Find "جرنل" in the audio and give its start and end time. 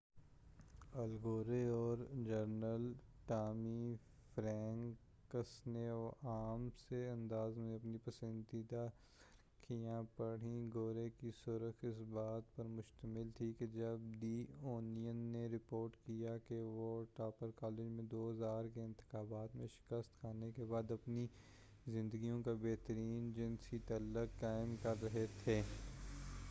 2.25-2.91